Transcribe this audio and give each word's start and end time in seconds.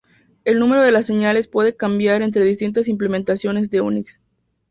El 0.45 0.57
número 0.57 0.81
de 0.81 0.91
las 0.91 1.05
señales 1.05 1.47
puede 1.47 1.75
cambiar 1.75 2.23
entre 2.23 2.43
distintas 2.43 2.87
implementaciones 2.87 3.69
de 3.69 3.81
Unix. 3.81 4.19